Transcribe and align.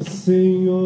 Senhor, 0.00 0.76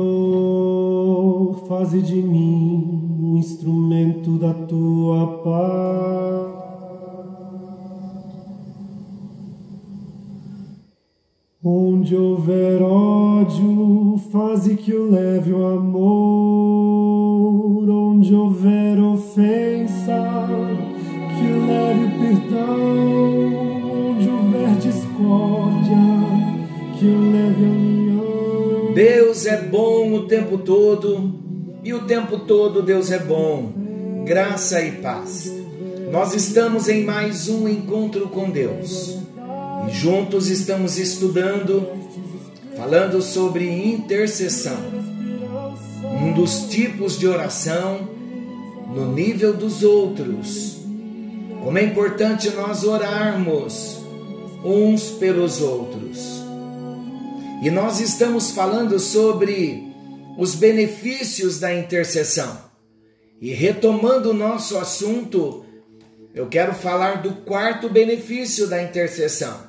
faze 1.66 2.00
de 2.00 2.22
mim 2.22 3.18
um 3.20 3.36
instrumento 3.36 4.38
da 4.38 4.54
tua 4.54 5.26
paz. 5.42 6.60
Onde 11.62 12.16
houver 12.16 12.80
ódio, 12.80 14.16
faze 14.30 14.76
que 14.76 14.92
eu 14.92 15.10
leve 15.10 15.52
o 15.52 15.66
amor. 15.66 16.70
Onde 17.90 18.32
houver 18.34 18.98
ofensa, 19.00 20.46
que 21.36 21.46
eu 21.46 21.66
leve 21.66 22.04
o 22.04 22.10
perdão. 22.18 22.78
Onde 24.12 24.28
houver 24.28 24.76
discórdia, 24.76 25.98
que 26.96 27.06
eu 27.06 27.20
leve 27.32 27.64
a. 27.76 27.79
Deus 28.94 29.46
é 29.46 29.56
bom 29.56 30.12
o 30.14 30.26
tempo 30.26 30.58
todo 30.58 31.38
e 31.84 31.94
o 31.94 32.02
tempo 32.06 32.40
todo 32.40 32.82
Deus 32.82 33.10
é 33.12 33.18
bom. 33.18 33.72
Graça 34.24 34.82
e 34.82 34.92
paz. 34.92 35.52
Nós 36.10 36.34
estamos 36.34 36.88
em 36.88 37.04
mais 37.04 37.48
um 37.48 37.68
encontro 37.68 38.28
com 38.28 38.50
Deus 38.50 39.16
e 39.88 39.92
juntos 39.92 40.48
estamos 40.48 40.98
estudando, 40.98 41.86
falando 42.76 43.22
sobre 43.22 43.70
intercessão, 43.70 44.78
um 46.20 46.32
dos 46.32 46.64
tipos 46.64 47.16
de 47.16 47.28
oração 47.28 48.08
no 48.92 49.12
nível 49.12 49.54
dos 49.54 49.84
outros. 49.84 50.80
Como 51.62 51.78
é 51.78 51.84
importante 51.84 52.50
nós 52.50 52.82
orarmos 52.82 54.00
uns 54.64 55.10
pelos 55.10 55.60
outros. 55.60 56.39
E 57.60 57.70
nós 57.70 58.00
estamos 58.00 58.52
falando 58.52 58.98
sobre 58.98 59.86
os 60.38 60.54
benefícios 60.54 61.60
da 61.60 61.74
intercessão. 61.74 62.58
E 63.38 63.52
retomando 63.52 64.30
o 64.30 64.34
nosso 64.34 64.78
assunto, 64.78 65.66
eu 66.34 66.48
quero 66.48 66.74
falar 66.74 67.20
do 67.22 67.34
quarto 67.42 67.88
benefício 67.88 68.66
da 68.66 68.82
intercessão. 68.82 69.68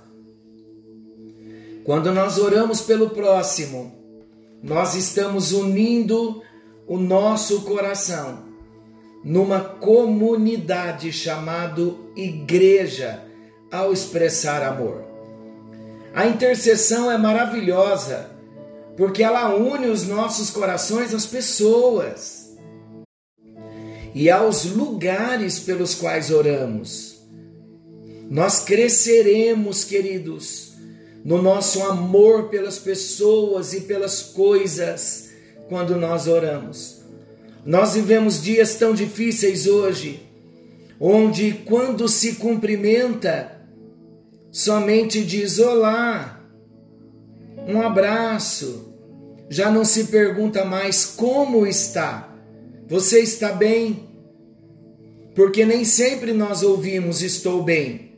Quando 1.84 2.14
nós 2.14 2.38
oramos 2.38 2.80
pelo 2.82 3.10
próximo, 3.10 3.94
nós 4.64 4.96
estamos 4.96 5.52
unindo 5.52 6.42
o 6.88 6.98
nosso 6.98 7.64
coração 7.64 8.46
numa 9.24 9.60
comunidade 9.60 11.12
chamado 11.12 12.12
igreja 12.16 13.24
ao 13.72 13.92
expressar 13.92 14.64
amor. 14.64 15.11
A 16.14 16.28
intercessão 16.28 17.10
é 17.12 17.18
maravilhosa 17.18 18.30
porque 18.98 19.24
ela 19.24 19.56
une 19.56 19.88
os 19.88 20.06
nossos 20.06 20.50
corações 20.50 21.14
às 21.14 21.26
pessoas 21.26 22.52
e 24.14 24.30
aos 24.30 24.66
lugares 24.66 25.60
pelos 25.60 25.96
quais 25.96 26.30
oramos. 26.30 27.22
Nós 28.30 28.60
cresceremos, 28.60 29.84
queridos, 29.84 30.74
no 31.24 31.42
nosso 31.42 31.84
amor 31.84 32.50
pelas 32.50 32.78
pessoas 32.78 33.74
e 33.74 33.82
pelas 33.82 34.22
coisas 34.22 35.30
quando 35.70 35.96
nós 35.96 36.28
oramos. 36.28 37.02
Nós 37.66 37.94
vivemos 37.94 38.42
dias 38.42 38.76
tão 38.76 38.94
difíceis 38.94 39.68
hoje, 39.68 40.28
onde 41.00 41.54
quando 41.66 42.10
se 42.10 42.36
cumprimenta, 42.36 43.61
somente 44.52 45.24
diz 45.24 45.58
olá, 45.60 46.44
um 47.68 47.82
abraço, 47.82 48.94
já 49.50 49.72
não 49.72 49.86
se 49.86 50.06
pergunta 50.06 50.66
mais 50.66 51.06
como 51.06 51.66
está, 51.66 52.36
você 52.88 53.20
está 53.20 53.54
bem? 53.54 54.10
Porque 55.34 55.66
nem 55.66 55.86
sempre 55.86 56.34
nós 56.34 56.62
ouvimos 56.62 57.22
estou 57.22 57.64
bem. 57.64 58.12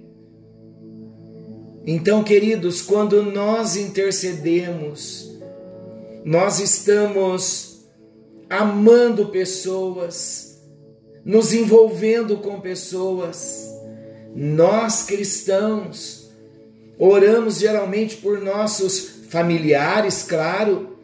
Então, 1.85 2.23
queridos, 2.23 2.81
quando 2.81 3.21
nós 3.21 3.75
intercedemos, 3.75 5.31
nós 6.25 6.59
estamos 6.59 7.85
amando 8.49 9.27
pessoas, 9.27 10.59
nos 11.23 11.53
envolvendo 11.53 12.37
com 12.37 12.59
pessoas. 12.59 13.69
Nós 14.35 15.03
cristãos 15.03 16.22
oramos 16.97 17.59
geralmente 17.59 18.17
por 18.17 18.41
nossos 18.41 19.25
familiares, 19.29 20.23
claro, 20.23 20.97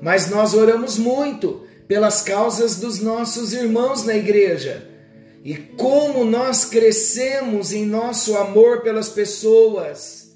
mas 0.00 0.30
nós 0.30 0.54
oramos 0.54 0.98
muito 0.98 1.62
pelas 1.86 2.22
causas 2.22 2.76
dos 2.76 3.00
nossos 3.00 3.52
irmãos 3.52 4.04
na 4.04 4.14
igreja 4.14 4.90
e 5.42 5.54
como 5.54 6.24
nós 6.24 6.66
crescemos 6.66 7.72
em 7.72 7.86
nosso 7.86 8.36
amor 8.36 8.82
pelas 8.82 9.08
pessoas, 9.08 10.32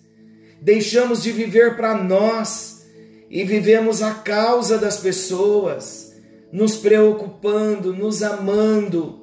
deixamos 0.60 1.22
de 1.22 1.30
viver 1.30 1.76
para 1.76 1.94
nós 2.02 2.86
e 3.30 3.44
vivemos 3.44 4.00
a 4.00 4.14
causa 4.14 4.78
das 4.78 4.96
pessoas, 4.96 6.14
nos 6.50 6.76
preocupando, 6.76 7.92
nos 7.92 8.22
amando. 8.22 9.20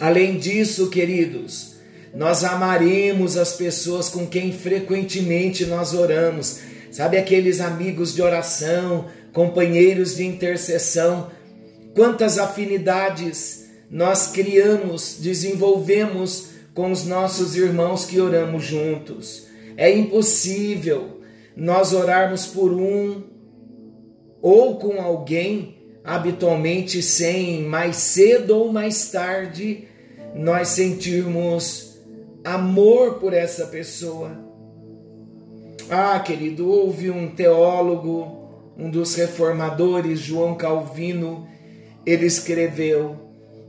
Além 0.00 0.36
disso, 0.36 0.90
queridos, 0.90 1.75
nós 2.16 2.42
amaremos 2.44 3.36
as 3.36 3.52
pessoas 3.52 4.08
com 4.08 4.26
quem 4.26 4.50
frequentemente 4.50 5.66
nós 5.66 5.92
oramos. 5.92 6.60
Sabe 6.90 7.18
aqueles 7.18 7.60
amigos 7.60 8.14
de 8.14 8.22
oração, 8.22 9.04
companheiros 9.34 10.16
de 10.16 10.24
intercessão? 10.24 11.30
Quantas 11.94 12.38
afinidades 12.38 13.66
nós 13.90 14.28
criamos, 14.28 15.18
desenvolvemos 15.20 16.48
com 16.72 16.90
os 16.90 17.04
nossos 17.04 17.54
irmãos 17.54 18.06
que 18.06 18.18
oramos 18.18 18.64
juntos. 18.64 19.46
É 19.76 19.94
impossível 19.94 21.20
nós 21.54 21.92
orarmos 21.92 22.46
por 22.46 22.72
um 22.72 23.24
ou 24.40 24.78
com 24.78 25.02
alguém 25.02 25.76
habitualmente 26.02 27.02
sem 27.02 27.60
mais 27.62 27.96
cedo 27.96 28.56
ou 28.56 28.72
mais 28.72 29.10
tarde 29.10 29.84
nós 30.34 30.68
sentirmos 30.68 31.95
amor 32.46 33.14
por 33.14 33.32
essa 33.32 33.66
pessoa. 33.66 34.30
Ah, 35.90 36.18
querido, 36.20 36.68
houve 36.70 37.10
um 37.10 37.28
teólogo, 37.28 38.72
um 38.78 38.88
dos 38.88 39.16
reformadores, 39.16 40.20
João 40.20 40.54
Calvino, 40.54 41.48
ele 42.04 42.24
escreveu: 42.24 43.16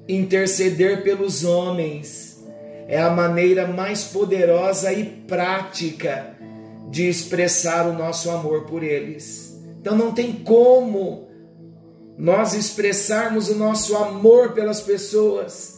Interceder 0.07 1.03
pelos 1.03 1.43
homens 1.43 2.45
é 2.87 3.01
a 3.01 3.09
maneira 3.09 3.67
mais 3.67 4.03
poderosa 4.05 4.93
e 4.93 5.03
prática 5.03 6.37
de 6.89 7.09
expressar 7.09 7.87
o 7.87 7.93
nosso 7.93 8.29
amor 8.29 8.65
por 8.65 8.83
eles. 8.83 9.59
Então 9.81 9.95
não 9.95 10.13
tem 10.13 10.33
como 10.33 11.27
nós 12.17 12.53
expressarmos 12.53 13.49
o 13.49 13.55
nosso 13.55 13.95
amor 13.97 14.53
pelas 14.53 14.81
pessoas 14.81 15.76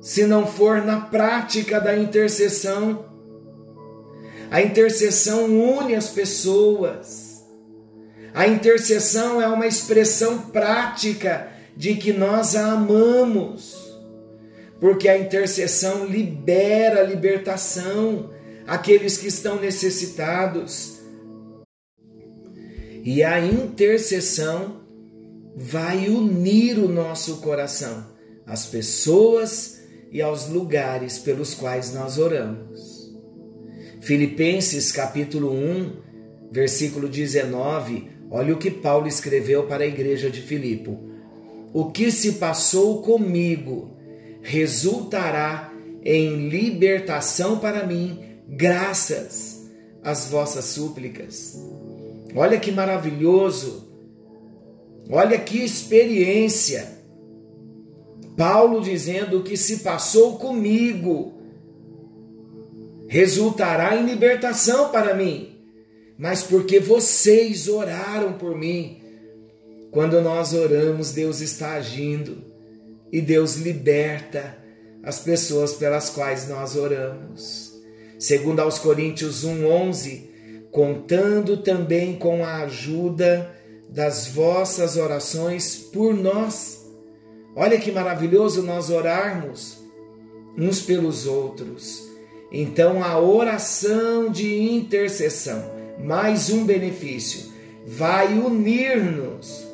se 0.00 0.26
não 0.26 0.46
for 0.46 0.84
na 0.84 1.00
prática 1.00 1.80
da 1.80 1.96
intercessão. 1.96 3.06
A 4.50 4.62
intercessão 4.62 5.44
une 5.46 5.94
as 5.94 6.08
pessoas. 6.08 7.44
A 8.32 8.46
intercessão 8.46 9.40
é 9.40 9.48
uma 9.48 9.66
expressão 9.66 10.38
prática 10.38 11.48
de 11.76 11.94
que 11.94 12.12
nós 12.12 12.54
a 12.54 12.72
amamos, 12.72 13.76
porque 14.80 15.08
a 15.08 15.18
intercessão 15.18 16.06
libera 16.06 17.00
a 17.00 17.04
libertação 17.04 18.30
aqueles 18.66 19.16
que 19.16 19.26
estão 19.26 19.58
necessitados. 19.58 20.98
E 23.02 23.22
a 23.24 23.40
intercessão 23.40 24.82
vai 25.56 26.08
unir 26.08 26.78
o 26.78 26.88
nosso 26.88 27.38
coração 27.38 28.06
às 28.46 28.66
pessoas 28.66 29.78
e 30.10 30.22
aos 30.22 30.48
lugares 30.48 31.18
pelos 31.18 31.54
quais 31.54 31.92
nós 31.92 32.18
oramos. 32.18 33.12
Filipenses 34.00 34.92
capítulo 34.92 35.52
1, 35.52 35.92
versículo 36.50 37.08
19, 37.08 38.08
olha 38.30 38.54
o 38.54 38.58
que 38.58 38.70
Paulo 38.70 39.06
escreveu 39.06 39.66
para 39.66 39.84
a 39.84 39.86
igreja 39.86 40.30
de 40.30 40.40
Filipe 40.40 41.08
o 41.72 41.90
que 41.90 42.10
se 42.10 42.32
passou 42.32 43.02
comigo 43.02 43.96
resultará 44.42 45.72
em 46.02 46.48
libertação 46.48 47.58
para 47.58 47.86
mim, 47.86 48.18
graças 48.48 49.68
às 50.02 50.28
vossas 50.28 50.64
súplicas. 50.66 51.56
Olha 52.34 52.58
que 52.58 52.72
maravilhoso! 52.72 53.86
Olha 55.10 55.38
que 55.38 55.58
experiência! 55.58 56.97
Paulo 58.38 58.80
dizendo 58.80 59.38
o 59.38 59.42
que 59.42 59.56
se 59.56 59.78
passou 59.78 60.38
comigo 60.38 61.34
resultará 63.08 63.96
em 63.96 64.06
libertação 64.06 64.90
para 64.90 65.12
mim, 65.12 65.56
mas 66.16 66.44
porque 66.44 66.78
vocês 66.78 67.66
oraram 67.66 68.34
por 68.34 68.56
mim. 68.56 69.02
Quando 69.90 70.20
nós 70.20 70.54
oramos, 70.54 71.10
Deus 71.10 71.40
está 71.40 71.72
agindo 71.72 72.44
e 73.10 73.20
Deus 73.20 73.56
liberta 73.56 74.56
as 75.02 75.18
pessoas 75.18 75.72
pelas 75.72 76.08
quais 76.08 76.46
nós 76.48 76.76
oramos. 76.76 77.72
Segundo 78.20 78.60
aos 78.60 78.78
Coríntios 78.78 79.44
1:11, 79.44 80.28
contando 80.70 81.56
também 81.56 82.14
com 82.14 82.44
a 82.44 82.58
ajuda 82.58 83.52
das 83.88 84.28
vossas 84.28 84.96
orações 84.96 85.74
por 85.74 86.14
nós. 86.14 86.77
Olha 87.60 87.76
que 87.76 87.90
maravilhoso 87.90 88.62
nós 88.62 88.88
orarmos 88.88 89.82
uns 90.56 90.80
pelos 90.80 91.26
outros. 91.26 92.08
Então 92.52 93.02
a 93.02 93.18
oração 93.18 94.30
de 94.30 94.70
intercessão, 94.70 95.64
mais 95.98 96.50
um 96.50 96.64
benefício, 96.64 97.50
vai 97.84 98.32
unir-nos 98.32 99.66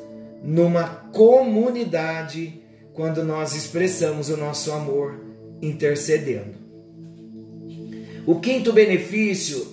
numa 0.43 0.87
comunidade 1.13 2.59
quando 2.91 3.23
nós 3.23 3.53
expressamos 3.53 4.29
o 4.29 4.37
nosso 4.37 4.71
amor 4.71 5.23
intercedendo. 5.61 6.55
O 8.25 8.39
quinto 8.39 8.73
benefício 8.73 9.63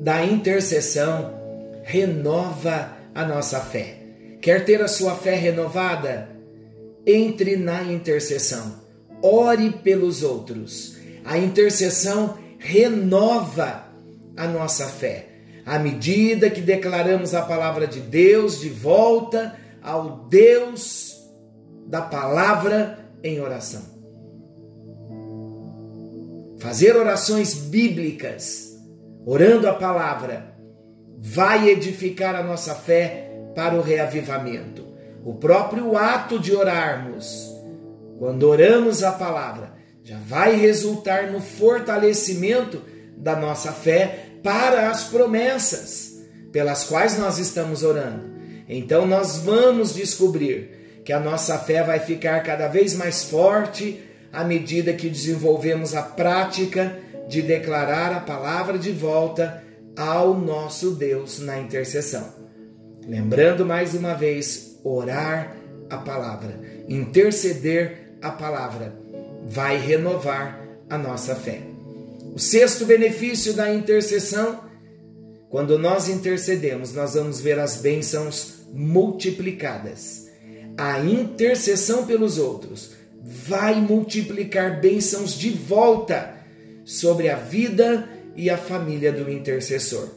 da 0.00 0.24
intercessão 0.24 1.34
renova 1.82 2.96
a 3.14 3.26
nossa 3.26 3.60
fé. 3.60 3.98
Quer 4.40 4.64
ter 4.64 4.80
a 4.80 4.88
sua 4.88 5.14
fé 5.14 5.34
renovada? 5.34 6.39
Entre 7.06 7.56
na 7.56 7.82
intercessão. 7.82 8.80
Ore 9.22 9.70
pelos 9.70 10.22
outros. 10.22 10.96
A 11.24 11.38
intercessão 11.38 12.38
renova 12.58 13.86
a 14.36 14.46
nossa 14.46 14.86
fé. 14.86 15.26
À 15.64 15.78
medida 15.78 16.50
que 16.50 16.60
declaramos 16.60 17.34
a 17.34 17.42
palavra 17.42 17.86
de 17.86 18.00
Deus 18.00 18.60
de 18.60 18.68
volta 18.68 19.56
ao 19.82 20.28
Deus 20.28 21.16
da 21.86 22.02
palavra 22.02 23.10
em 23.22 23.40
oração. 23.40 23.82
Fazer 26.58 26.94
orações 26.94 27.54
bíblicas, 27.54 28.78
orando 29.24 29.66
a 29.66 29.74
palavra, 29.74 30.54
vai 31.18 31.70
edificar 31.70 32.34
a 32.34 32.42
nossa 32.42 32.74
fé 32.74 33.30
para 33.54 33.74
o 33.74 33.82
reavivamento. 33.82 34.79
O 35.24 35.34
próprio 35.34 35.96
ato 35.96 36.38
de 36.38 36.54
orarmos, 36.54 37.50
quando 38.18 38.44
oramos 38.44 39.02
a 39.02 39.12
palavra, 39.12 39.74
já 40.02 40.18
vai 40.18 40.56
resultar 40.56 41.30
no 41.30 41.40
fortalecimento 41.40 42.82
da 43.16 43.36
nossa 43.36 43.72
fé 43.72 44.26
para 44.42 44.90
as 44.90 45.04
promessas 45.04 46.20
pelas 46.50 46.84
quais 46.84 47.18
nós 47.18 47.38
estamos 47.38 47.82
orando. 47.82 48.30
Então 48.68 49.06
nós 49.06 49.38
vamos 49.38 49.94
descobrir 49.94 51.02
que 51.04 51.12
a 51.12 51.20
nossa 51.20 51.58
fé 51.58 51.82
vai 51.82 51.98
ficar 51.98 52.42
cada 52.42 52.68
vez 52.68 52.94
mais 52.94 53.24
forte 53.24 54.00
à 54.32 54.44
medida 54.44 54.92
que 54.92 55.08
desenvolvemos 55.08 55.94
a 55.94 56.02
prática 56.02 56.98
de 57.28 57.42
declarar 57.42 58.12
a 58.12 58.20
palavra 58.20 58.78
de 58.78 58.90
volta 58.90 59.62
ao 59.96 60.34
nosso 60.34 60.92
Deus 60.92 61.40
na 61.40 61.58
intercessão. 61.58 62.40
Lembrando 63.06 63.66
mais 63.66 63.94
uma 63.94 64.14
vez, 64.14 64.69
orar 64.84 65.56
a 65.88 65.96
palavra, 65.98 66.60
interceder 66.88 68.14
a 68.22 68.30
palavra, 68.30 68.94
vai 69.46 69.76
renovar 69.78 70.60
a 70.88 70.96
nossa 70.96 71.34
fé. 71.34 71.60
O 72.34 72.38
sexto 72.38 72.84
benefício 72.84 73.54
da 73.54 73.72
intercessão, 73.72 74.60
quando 75.48 75.78
nós 75.78 76.08
intercedemos, 76.08 76.92
nós 76.94 77.14
vamos 77.14 77.40
ver 77.40 77.58
as 77.58 77.76
bênçãos 77.76 78.60
multiplicadas. 78.72 80.28
A 80.76 81.00
intercessão 81.00 82.06
pelos 82.06 82.38
outros 82.38 82.92
vai 83.22 83.80
multiplicar 83.80 84.80
bênçãos 84.80 85.32
de 85.32 85.50
volta 85.50 86.34
sobre 86.84 87.28
a 87.28 87.36
vida 87.36 88.08
e 88.36 88.48
a 88.48 88.56
família 88.56 89.12
do 89.12 89.30
intercessor. 89.30 90.08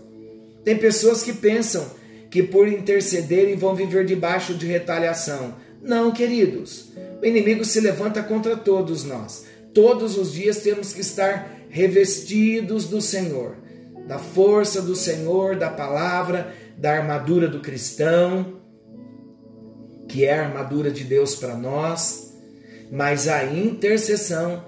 Tem 0.63 0.77
pessoas 0.77 1.23
que 1.23 1.33
pensam 1.33 1.85
que 2.33 2.41
por 2.41 2.67
intercederem 2.67 3.55
vão 3.55 3.75
viver 3.75 4.07
debaixo 4.07 4.55
de 4.55 4.65
retaliação. 4.65 5.53
Não, 5.83 6.11
queridos. 6.11 6.89
O 7.21 7.25
inimigo 7.27 7.63
se 7.63 7.79
levanta 7.79 8.23
contra 8.23 8.57
todos 8.57 9.03
nós. 9.03 9.45
Todos 9.71 10.17
os 10.17 10.33
dias 10.33 10.57
temos 10.57 10.93
que 10.93 11.01
estar 11.01 11.67
revestidos 11.69 12.85
do 12.85 12.99
Senhor, 12.99 13.55
da 14.07 14.17
força 14.17 14.81
do 14.81 14.95
Senhor, 14.95 15.55
da 15.57 15.69
palavra, 15.69 16.51
da 16.75 16.93
armadura 16.93 17.47
do 17.47 17.59
cristão, 17.59 18.59
que 20.07 20.25
é 20.25 20.33
a 20.33 20.47
armadura 20.47 20.89
de 20.89 21.03
Deus 21.03 21.35
para 21.35 21.55
nós, 21.55 22.33
mas 22.91 23.27
a 23.27 23.45
intercessão 23.45 24.65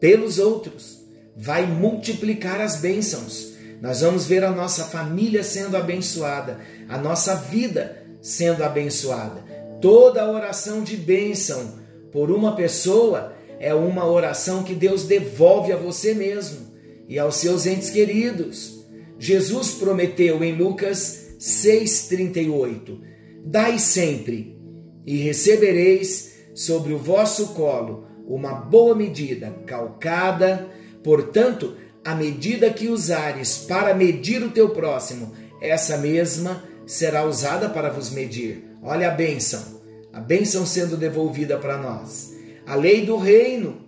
pelos 0.00 0.38
outros 0.38 1.04
vai 1.36 1.66
multiplicar 1.66 2.62
as 2.62 2.76
bênçãos. 2.76 3.57
Nós 3.80 4.00
vamos 4.00 4.26
ver 4.26 4.44
a 4.44 4.50
nossa 4.50 4.84
família 4.84 5.42
sendo 5.42 5.76
abençoada, 5.76 6.58
a 6.88 6.98
nossa 6.98 7.34
vida 7.34 8.02
sendo 8.20 8.64
abençoada. 8.64 9.44
Toda 9.80 10.30
oração 10.30 10.82
de 10.82 10.96
bênção 10.96 11.78
por 12.10 12.30
uma 12.30 12.56
pessoa 12.56 13.32
é 13.60 13.74
uma 13.74 14.06
oração 14.06 14.62
que 14.62 14.74
Deus 14.74 15.04
devolve 15.04 15.72
a 15.72 15.76
você 15.76 16.14
mesmo 16.14 16.68
e 17.08 17.18
aos 17.18 17.36
seus 17.36 17.66
entes 17.66 17.90
queridos. 17.90 18.84
Jesus 19.18 19.72
prometeu 19.72 20.42
em 20.42 20.56
Lucas 20.56 21.36
6,38: 21.38 23.00
Dai 23.44 23.78
sempre, 23.78 24.58
e 25.06 25.16
recebereis 25.18 26.34
sobre 26.54 26.92
o 26.92 26.98
vosso 26.98 27.54
colo 27.54 28.06
uma 28.26 28.52
boa 28.52 28.94
medida, 28.94 29.50
calcada, 29.64 30.68
portanto, 31.02 31.74
a 32.04 32.14
medida 32.14 32.70
que 32.70 32.88
usares 32.88 33.58
para 33.58 33.94
medir 33.94 34.42
o 34.42 34.50
teu 34.50 34.70
próximo, 34.70 35.32
essa 35.60 35.98
mesma 35.98 36.64
será 36.86 37.24
usada 37.24 37.68
para 37.68 37.90
vos 37.90 38.10
medir. 38.10 38.64
Olha 38.82 39.08
a 39.08 39.14
bênção, 39.14 39.80
a 40.12 40.20
bênção 40.20 40.64
sendo 40.64 40.96
devolvida 40.96 41.58
para 41.58 41.76
nós. 41.76 42.32
A 42.66 42.74
lei 42.74 43.04
do 43.04 43.16
reino 43.16 43.84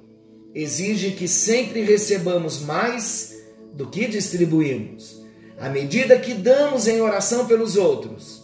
exige 0.55 1.13
que 1.13 1.29
sempre 1.29 1.83
recebamos 1.83 2.61
mais 2.61 3.35
do 3.73 3.87
que 3.89 4.07
distribuímos 4.07 5.21
à 5.61 5.69
medida 5.69 6.19
que 6.19 6.33
damos 6.33 6.89
em 6.89 7.03
oração 7.03 7.47
pelos 7.47 7.77
outros, 7.77 8.43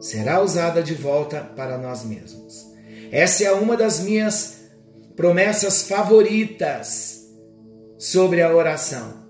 será 0.00 0.42
usada 0.42 0.82
de 0.82 0.92
volta 0.92 1.40
para 1.40 1.78
nós 1.78 2.04
mesmos. 2.04 2.66
Essa 3.12 3.44
é 3.44 3.52
uma 3.52 3.76
das 3.76 4.00
minhas 4.00 4.58
promessas 5.14 5.84
favoritas 5.84 7.17
sobre 7.98 8.40
a 8.40 8.54
oração. 8.54 9.26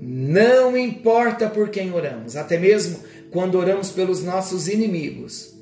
Não 0.00 0.76
importa 0.76 1.48
por 1.48 1.70
quem 1.70 1.92
oramos, 1.92 2.36
até 2.36 2.58
mesmo 2.58 2.98
quando 3.30 3.56
oramos 3.56 3.90
pelos 3.90 4.22
nossos 4.22 4.68
inimigos. 4.68 5.56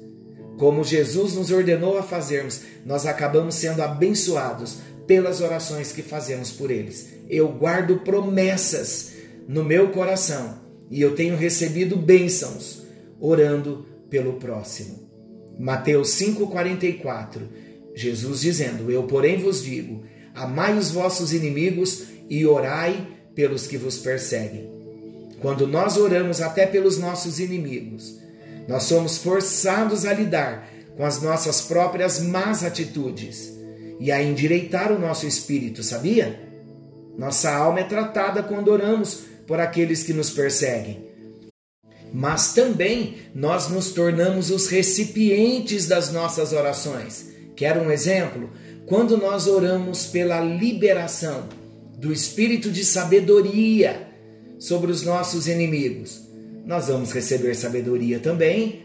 Como 0.59 0.83
Jesus 0.83 1.35
nos 1.35 1.51
ordenou 1.51 1.99
a 1.99 2.03
fazermos, 2.03 2.63
nós 2.85 3.07
acabamos 3.07 3.55
sendo 3.57 3.83
abençoados 3.83 4.79
pelas 5.07 5.41
orações 5.41 5.93
que 5.93 6.03
fazemos 6.03 6.51
por 6.51 6.71
eles. 6.71 7.09
Eu 7.29 7.49
guardo 7.49 7.99
promessas 7.99 9.13
no 9.47 9.63
meu 9.63 9.91
coração 9.91 10.59
e 10.91 11.01
eu 11.01 11.15
tenho 11.15 11.37
recebido 11.37 11.97
bênçãos 11.97 12.83
orando 13.21 13.87
pelo 14.09 14.35
próximo. 14.35 15.07
Mateus 15.59 16.11
5,44, 16.11 17.41
Jesus 17.95 18.41
dizendo: 18.41 18.91
Eu, 18.91 19.05
porém, 19.05 19.39
vos 19.39 19.63
digo: 19.63 20.05
amai 20.37 20.77
os 20.77 20.91
vossos 20.91 21.33
inimigos 21.33 22.05
e 22.29 22.47
orai 22.47 23.09
pelos 23.35 23.67
que 23.67 23.77
vos 23.77 23.99
perseguem. 23.99 24.71
Quando 25.41 25.67
nós 25.67 25.97
oramos 25.97 26.41
até 26.41 26.67
pelos 26.67 26.99
nossos 26.99 27.41
inimigos, 27.41 28.19
nós 28.69 28.85
somos 28.85 29.19
forçados 29.19 30.05
a 30.05 30.13
lidar 30.13 30.69
com 30.97 31.05
as 31.05 31.21
nossas 31.21 31.61
próprias 31.63 32.21
más 32.21 32.65
atitudes 32.65 33.53
e 33.99 34.13
a 34.13 34.23
endireitar 34.23 34.93
o 34.93 34.99
nosso 34.99 35.27
espírito, 35.27 35.83
sabia? 35.83 36.41
Nossa 37.17 37.51
alma 37.51 37.81
é 37.81 37.85
tratada 37.85 38.43
quando 38.43 38.69
oramos 38.69 39.25
por 39.47 39.61
aqueles 39.61 40.03
que 40.03 40.13
nos 40.13 40.31
perseguem. 40.31 41.07
Mas 42.13 42.55
também 42.55 43.17
nós 43.35 43.69
nos 43.69 43.93
tornamos 43.93 44.51
os 44.51 44.69
recipientes 44.69 45.87
das 45.87 46.11
nossas 46.13 46.53
orações. 46.53 47.31
Quer 47.55 47.79
um 47.79 47.91
exemplo? 47.91 48.51
Quando 48.87 49.17
nós 49.17 49.49
oramos 49.49 50.07
pela 50.07 50.41
liberação 50.41 51.49
do 51.99 52.13
espírito 52.13 52.71
de 52.71 52.85
sabedoria 52.85 54.09
sobre 54.61 54.93
os 54.93 55.03
nossos 55.03 55.49
inimigos, 55.49 56.25
nós 56.65 56.87
vamos 56.87 57.11
receber 57.13 57.57
sabedoria 57.57 58.21
também. 58.21 58.85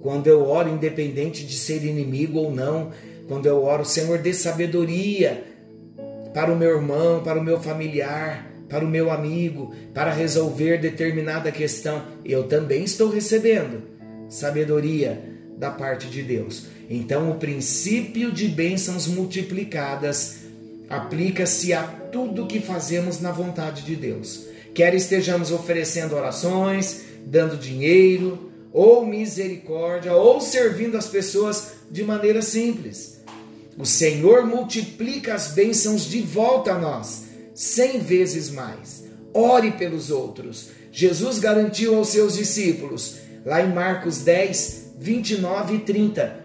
Quando 0.00 0.28
eu 0.28 0.42
oro, 0.42 0.68
independente 0.68 1.44
de 1.44 1.54
ser 1.54 1.84
inimigo 1.84 2.38
ou 2.38 2.54
não, 2.54 2.92
quando 3.26 3.46
eu 3.46 3.64
oro, 3.64 3.84
Senhor, 3.84 4.18
dê 4.18 4.32
sabedoria 4.32 5.42
para 6.32 6.52
o 6.52 6.56
meu 6.56 6.70
irmão, 6.70 7.20
para 7.24 7.40
o 7.40 7.44
meu 7.44 7.60
familiar, 7.60 8.48
para 8.68 8.84
o 8.84 8.88
meu 8.88 9.10
amigo, 9.10 9.74
para 9.92 10.12
resolver 10.12 10.78
determinada 10.78 11.50
questão, 11.50 12.02
eu 12.24 12.44
também 12.44 12.84
estou 12.84 13.10
recebendo 13.10 13.82
sabedoria 14.28 15.20
da 15.58 15.70
parte 15.70 16.08
de 16.08 16.22
Deus. 16.22 16.66
Então, 16.94 17.30
o 17.30 17.36
princípio 17.36 18.30
de 18.30 18.46
bênçãos 18.46 19.06
multiplicadas 19.06 20.40
aplica-se 20.90 21.72
a 21.72 21.84
tudo 21.84 22.46
que 22.46 22.60
fazemos 22.60 23.18
na 23.18 23.32
vontade 23.32 23.80
de 23.80 23.96
Deus. 23.96 24.44
Quer 24.74 24.94
estejamos 24.94 25.50
oferecendo 25.50 26.14
orações, 26.14 27.00
dando 27.24 27.56
dinheiro, 27.56 28.52
ou 28.74 29.06
misericórdia, 29.06 30.12
ou 30.12 30.38
servindo 30.38 30.98
as 30.98 31.06
pessoas 31.06 31.76
de 31.90 32.04
maneira 32.04 32.42
simples. 32.42 33.22
O 33.78 33.86
Senhor 33.86 34.46
multiplica 34.46 35.32
as 35.32 35.48
bênçãos 35.48 36.04
de 36.04 36.20
volta 36.20 36.72
a 36.72 36.78
nós, 36.78 37.22
cem 37.54 38.00
vezes 38.00 38.50
mais. 38.50 39.04
Ore 39.32 39.70
pelos 39.72 40.10
outros. 40.10 40.68
Jesus 40.92 41.38
garantiu 41.38 41.96
aos 41.96 42.08
seus 42.08 42.34
discípulos, 42.36 43.16
lá 43.46 43.62
em 43.62 43.72
Marcos 43.72 44.18
10, 44.18 44.92
29 44.98 45.76
e 45.76 45.78
30, 45.78 46.41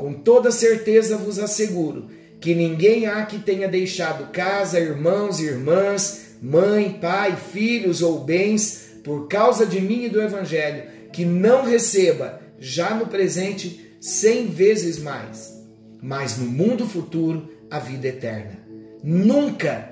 com 0.00 0.14
toda 0.14 0.50
certeza 0.50 1.18
vos 1.18 1.38
asseguro 1.38 2.08
que 2.40 2.54
ninguém 2.54 3.04
há 3.04 3.26
que 3.26 3.38
tenha 3.38 3.68
deixado 3.68 4.32
casa, 4.32 4.80
irmãos 4.80 5.38
e 5.38 5.44
irmãs, 5.44 6.36
mãe, 6.40 6.96
pai, 6.98 7.36
filhos 7.36 8.00
ou 8.00 8.20
bens, 8.20 8.94
por 9.04 9.28
causa 9.28 9.66
de 9.66 9.78
mim 9.78 10.04
e 10.04 10.08
do 10.08 10.22
Evangelho, 10.22 10.84
que 11.12 11.22
não 11.26 11.66
receba, 11.66 12.40
já 12.58 12.94
no 12.94 13.08
presente, 13.08 13.94
cem 14.00 14.46
vezes 14.46 14.98
mais, 14.98 15.52
mas 16.00 16.38
no 16.38 16.46
mundo 16.46 16.86
futuro, 16.86 17.50
a 17.70 17.78
vida 17.78 18.08
eterna. 18.08 18.58
Nunca, 19.04 19.90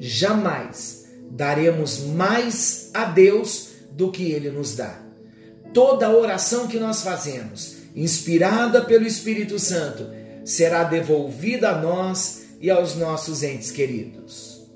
jamais 0.00 1.06
daremos 1.30 2.00
mais 2.00 2.90
a 2.92 3.04
Deus 3.04 3.68
do 3.92 4.10
que 4.10 4.32
Ele 4.32 4.50
nos 4.50 4.74
dá. 4.74 5.00
Toda 5.72 6.10
oração 6.10 6.66
que 6.66 6.80
nós 6.80 7.02
fazemos, 7.02 7.77
inspirada 8.02 8.84
pelo 8.84 9.06
Espírito 9.06 9.58
Santo, 9.58 10.06
será 10.44 10.84
devolvida 10.84 11.70
a 11.70 11.80
nós 11.80 12.44
e 12.60 12.70
aos 12.70 12.94
nossos 12.94 13.42
entes 13.42 13.70
queridos. 13.70 14.66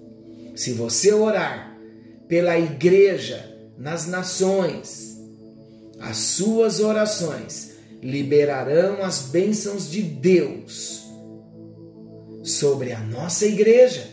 Se 0.55 0.73
você 0.73 1.13
orar 1.13 1.79
pela 2.29 2.59
igreja 2.59 3.57
nas 3.79 4.07
nações, 4.07 5.19
as 6.01 6.17
suas 6.17 6.81
orações 6.81 7.73
liberarão 8.03 9.05
as 9.05 9.23
bênçãos 9.23 9.89
de 9.89 10.03
Deus 10.03 11.05
sobre 12.43 12.93
a 12.93 12.99
nossa 12.99 13.47
igreja. 13.47 14.05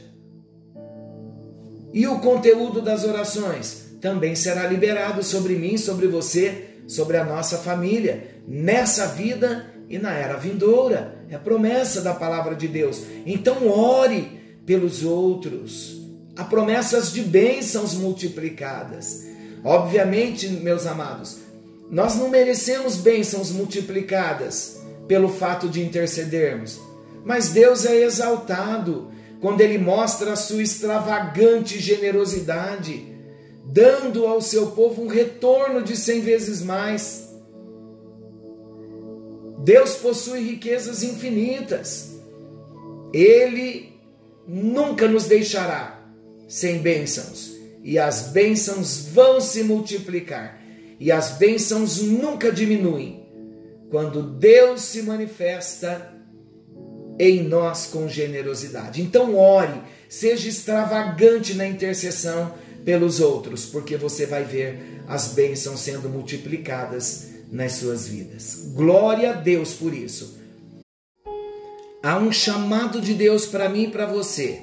E 1.92 2.06
o 2.06 2.20
conteúdo 2.20 2.82
das 2.82 3.04
orações 3.04 3.89
também 4.00 4.36
será 4.36 4.68
liberado 4.68 5.24
sobre 5.24 5.56
mim, 5.56 5.78
sobre 5.78 6.08
você, 6.08 6.66
sobre 6.88 7.18
a 7.18 7.24
nossa 7.25 7.58
família, 7.58 8.38
nessa 8.50 9.06
vida 9.10 9.68
e 9.88 10.00
na 10.00 10.13
era 10.13 10.36
vindoura. 10.36 11.24
É 11.29 11.36
a 11.36 11.39
promessa 11.39 12.01
da 12.01 12.13
palavra 12.13 12.56
de 12.56 12.68
Deus. 12.68 13.03
Então, 13.25 13.68
ore 13.68 14.60
pelos 14.65 15.03
outros. 15.03 16.01
Há 16.36 16.44
promessas 16.44 17.13
de 17.13 17.22
bênçãos 17.22 17.94
multiplicadas. 17.94 19.27
Obviamente, 19.63 20.48
meus 20.48 20.88
amados, 20.88 21.38
nós 21.91 22.15
não 22.15 22.29
merecemos 22.29 22.96
bênçãos 22.98 23.51
multiplicadas 23.51 24.79
pelo 25.08 25.27
fato 25.27 25.68
de 25.68 25.82
intercedermos, 25.84 26.79
mas 27.25 27.50
Deus 27.50 27.84
é 27.84 28.03
exaltado 28.03 29.12
quando 29.41 29.62
Ele 29.62 29.77
mostra 29.77 30.34
a 30.34 30.36
sua 30.36 30.62
extravagante 30.62 31.79
generosidade, 31.79 33.08
dando 33.65 34.27
ao 34.27 34.39
seu 34.41 34.68
povo 34.68 35.03
um 35.03 35.08
retorno 35.08 35.82
de 35.82 35.98
cem 35.98 36.22
vezes 36.22 36.62
mais. 36.62 37.29
Deus 39.70 39.94
possui 39.98 40.40
riquezas 40.40 41.04
infinitas. 41.04 42.16
Ele 43.14 43.94
nunca 44.48 45.08
nos 45.08 45.26
deixará 45.26 46.10
sem 46.48 46.80
bênçãos, 46.80 47.52
e 47.84 48.00
as 48.00 48.30
bênçãos 48.30 49.10
vão 49.14 49.40
se 49.40 49.62
multiplicar, 49.62 50.60
e 51.00 51.12
as 51.12 51.38
bênçãos 51.38 52.02
nunca 52.02 52.52
diminuem 52.52 53.24
quando 53.92 54.24
Deus 54.24 54.82
se 54.82 55.04
manifesta 55.04 56.16
em 57.20 57.44
nós 57.44 57.86
com 57.86 58.08
generosidade. 58.08 59.04
Então, 59.04 59.38
ore, 59.38 59.84
seja 60.10 60.50
extravagante 60.50 61.54
na 61.54 61.68
intercessão 61.68 62.56
pelos 62.84 63.20
outros, 63.20 63.68
porque 63.68 63.98
você 63.98 64.26
vai 64.26 64.44
ver 64.44 65.04
as 65.08 65.28
bênçãos 65.28 65.80
sendo 65.82 66.10
multiplicadas 66.10 67.38
nas 67.51 67.74
suas 67.74 68.08
vidas. 68.08 68.72
Glória 68.74 69.32
a 69.32 69.34
Deus 69.34 69.74
por 69.74 69.94
isso. 69.94 70.38
Há 72.01 72.18
um 72.18 72.32
chamado 72.32 73.01
de 73.01 73.13
Deus 73.13 73.46
para 73.46 73.68
mim 73.68 73.84
e 73.84 73.91
para 73.91 74.06
você 74.06 74.62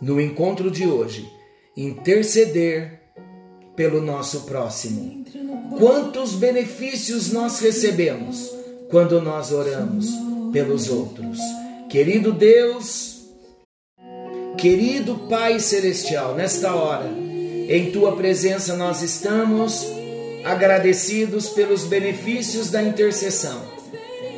no 0.00 0.20
encontro 0.20 0.70
de 0.70 0.86
hoje: 0.86 1.28
interceder 1.76 3.00
pelo 3.74 4.00
nosso 4.00 4.42
próximo. 4.42 5.24
Quantos 5.78 6.34
benefícios 6.34 7.32
nós 7.32 7.58
recebemos 7.58 8.50
quando 8.90 9.20
nós 9.20 9.50
oramos 9.50 10.08
pelos 10.52 10.88
outros? 10.88 11.38
Querido 11.88 12.32
Deus, 12.32 13.24
querido 14.58 15.26
Pai 15.28 15.58
Celestial, 15.58 16.34
nesta 16.34 16.74
hora, 16.74 17.10
em 17.68 17.90
tua 17.90 18.14
presença 18.14 18.76
nós 18.76 19.02
estamos 19.02 19.86
agradecidos 20.44 21.48
pelos 21.48 21.84
benefícios 21.84 22.70
da 22.70 22.82
intercessão. 22.82 23.62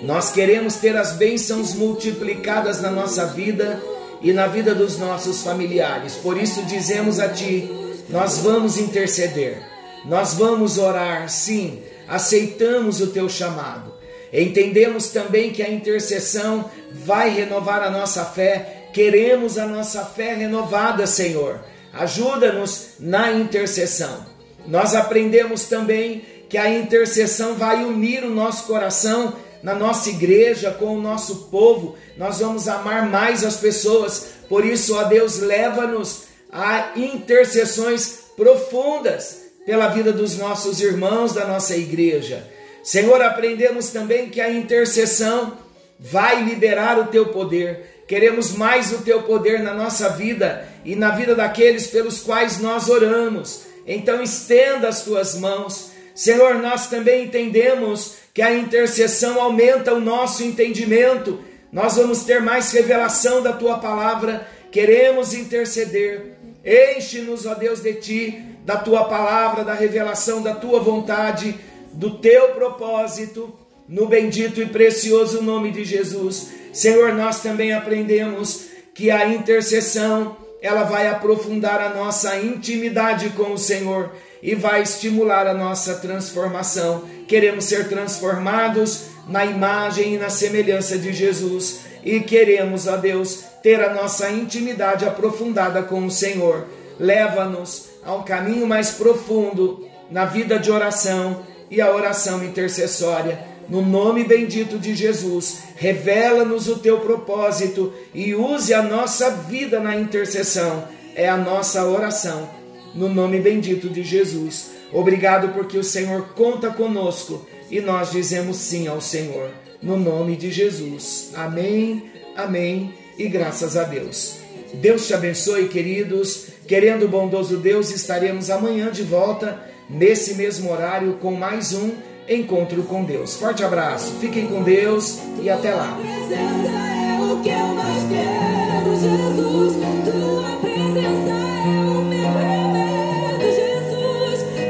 Nós 0.02 0.30
queremos 0.30 0.76
ter 0.76 0.96
as 0.96 1.12
bênçãos 1.12 1.74
multiplicadas 1.74 2.80
na 2.80 2.90
nossa 2.90 3.26
vida 3.26 3.82
e 4.22 4.32
na 4.32 4.46
vida 4.46 4.74
dos 4.74 4.98
nossos 4.98 5.42
familiares. 5.42 6.14
Por 6.14 6.40
isso 6.40 6.62
dizemos 6.62 7.18
a 7.18 7.28
Ti: 7.28 7.68
nós 8.08 8.38
vamos 8.38 8.78
interceder, 8.78 9.60
nós 10.04 10.34
vamos 10.34 10.78
orar, 10.78 11.28
sim, 11.28 11.82
aceitamos 12.06 13.00
o 13.00 13.08
Teu 13.08 13.28
chamado. 13.28 13.94
Entendemos 14.32 15.08
também 15.08 15.50
que 15.50 15.62
a 15.62 15.70
intercessão 15.70 16.70
vai 16.92 17.30
renovar 17.30 17.82
a 17.82 17.90
nossa 17.90 18.24
fé, 18.24 18.88
queremos 18.92 19.56
a 19.56 19.66
nossa 19.66 20.04
fé 20.04 20.34
renovada, 20.34 21.06
Senhor. 21.06 21.60
Ajuda-nos 21.92 22.88
na 23.00 23.32
intercessão. 23.32 24.35
Nós 24.66 24.94
aprendemos 24.94 25.64
também 25.64 26.24
que 26.48 26.58
a 26.58 26.70
intercessão 26.70 27.54
vai 27.54 27.84
unir 27.84 28.24
o 28.24 28.30
nosso 28.30 28.66
coração 28.66 29.34
na 29.62 29.74
nossa 29.74 30.10
igreja 30.10 30.70
com 30.70 30.96
o 30.96 31.00
nosso 31.00 31.48
povo. 31.50 31.96
Nós 32.16 32.38
vamos 32.38 32.68
amar 32.68 33.08
mais 33.08 33.44
as 33.44 33.56
pessoas. 33.56 34.28
Por 34.48 34.64
isso, 34.64 34.96
ó 34.96 35.04
Deus, 35.04 35.40
leva-nos 35.40 36.24
a 36.52 36.92
intercessões 36.96 38.26
profundas 38.36 39.46
pela 39.64 39.88
vida 39.88 40.12
dos 40.12 40.36
nossos 40.36 40.80
irmãos 40.80 41.32
da 41.32 41.44
nossa 41.44 41.76
igreja. 41.76 42.46
Senhor, 42.82 43.20
aprendemos 43.20 43.88
também 43.88 44.28
que 44.28 44.40
a 44.40 44.52
intercessão 44.52 45.58
vai 45.98 46.44
liberar 46.44 46.98
o 47.00 47.06
teu 47.06 47.26
poder. 47.26 48.04
Queremos 48.06 48.52
mais 48.52 48.92
o 48.92 48.98
teu 48.98 49.22
poder 49.24 49.60
na 49.60 49.74
nossa 49.74 50.10
vida 50.10 50.68
e 50.84 50.94
na 50.94 51.10
vida 51.10 51.34
daqueles 51.34 51.88
pelos 51.88 52.20
quais 52.20 52.58
nós 52.58 52.88
oramos. 52.88 53.65
Então 53.86 54.22
estenda 54.22 54.88
as 54.88 55.02
tuas 55.02 55.36
mãos. 55.36 55.92
Senhor, 56.14 56.54
nós 56.54 56.88
também 56.88 57.24
entendemos 57.24 58.16
que 58.32 58.42
a 58.42 58.54
intercessão 58.54 59.40
aumenta 59.40 59.94
o 59.94 60.00
nosso 60.00 60.42
entendimento. 60.42 61.40
Nós 61.72 61.96
vamos 61.96 62.24
ter 62.24 62.40
mais 62.40 62.72
revelação 62.72 63.42
da 63.42 63.52
tua 63.52 63.78
palavra. 63.78 64.46
Queremos 64.72 65.34
interceder. 65.34 66.36
Enche-nos, 66.64 67.46
ó 67.46 67.54
Deus, 67.54 67.80
de 67.80 67.94
ti, 67.94 68.44
da 68.64 68.76
tua 68.76 69.04
palavra, 69.04 69.62
da 69.62 69.74
revelação 69.74 70.42
da 70.42 70.54
tua 70.54 70.80
vontade, 70.80 71.54
do 71.92 72.18
teu 72.18 72.48
propósito, 72.48 73.56
no 73.88 74.06
bendito 74.06 74.60
e 74.60 74.66
precioso 74.66 75.40
nome 75.42 75.70
de 75.70 75.84
Jesus. 75.84 76.48
Senhor, 76.72 77.14
nós 77.14 77.40
também 77.40 77.72
aprendemos 77.72 78.66
que 78.92 79.10
a 79.10 79.28
intercessão 79.28 80.36
ela 80.60 80.84
vai 80.84 81.08
aprofundar 81.08 81.80
a 81.80 81.90
nossa 81.90 82.36
intimidade 82.40 83.30
com 83.30 83.52
o 83.52 83.58
Senhor 83.58 84.12
e 84.42 84.54
vai 84.54 84.82
estimular 84.82 85.46
a 85.46 85.54
nossa 85.54 85.96
transformação. 85.96 87.04
Queremos 87.28 87.64
ser 87.64 87.88
transformados 87.88 89.06
na 89.28 89.44
imagem 89.44 90.14
e 90.14 90.18
na 90.18 90.28
semelhança 90.28 90.98
de 90.98 91.12
Jesus 91.12 91.80
e 92.04 92.20
queremos, 92.20 92.86
ó 92.86 92.96
Deus, 92.96 93.44
ter 93.62 93.82
a 93.82 93.92
nossa 93.92 94.30
intimidade 94.30 95.04
aprofundada 95.04 95.82
com 95.82 96.06
o 96.06 96.10
Senhor. 96.10 96.66
Leva-nos 96.98 97.88
a 98.04 98.14
um 98.14 98.22
caminho 98.22 98.66
mais 98.66 98.92
profundo 98.92 99.86
na 100.10 100.24
vida 100.24 100.58
de 100.58 100.70
oração 100.70 101.44
e 101.68 101.80
a 101.80 101.90
oração 101.90 102.44
intercessória 102.44 103.55
no 103.68 103.82
nome 103.82 104.22
bendito 104.22 104.78
de 104.78 104.94
Jesus, 104.94 105.62
revela-nos 105.74 106.68
o 106.68 106.78
teu 106.78 107.00
propósito 107.00 107.92
e 108.14 108.34
use 108.34 108.72
a 108.72 108.82
nossa 108.82 109.30
vida 109.30 109.80
na 109.80 109.96
intercessão. 109.96 110.84
é 111.14 111.28
a 111.28 111.36
nossa 111.36 111.86
oração, 111.86 112.46
no 112.94 113.08
nome 113.08 113.40
bendito 113.40 113.88
de 113.88 114.02
Jesus. 114.02 114.70
Obrigado 114.92 115.48
porque 115.54 115.78
o 115.78 115.82
Senhor 115.82 116.28
conta 116.34 116.68
conosco 116.68 117.46
e 117.70 117.80
nós 117.80 118.10
dizemos 118.10 118.58
sim 118.58 118.86
ao 118.86 119.00
Senhor, 119.00 119.50
no 119.82 119.96
nome 119.96 120.36
de 120.36 120.50
Jesus. 120.50 121.30
Amém, 121.34 122.10
amém 122.36 122.92
e 123.18 123.26
graças 123.28 123.76
a 123.78 123.84
Deus. 123.84 124.36
Deus 124.74 125.06
te 125.06 125.14
abençoe, 125.14 125.68
queridos. 125.68 126.48
Querendo 126.68 127.06
o 127.06 127.08
bondoso 127.08 127.56
Deus, 127.56 127.90
estaremos 127.90 128.50
amanhã 128.50 128.90
de 128.90 129.02
volta, 129.02 129.58
nesse 129.88 130.34
mesmo 130.34 130.70
horário, 130.70 131.14
com 131.14 131.32
mais 131.32 131.72
um 131.72 131.92
encontro 132.28 132.82
com 132.84 133.04
Deus. 133.04 133.36
Forte 133.36 133.64
abraço, 133.64 134.12
fiquem 134.20 134.46
com 134.46 134.62
Deus 134.62 135.18
e 135.40 135.48
até 135.50 135.74
lá. 135.74 135.96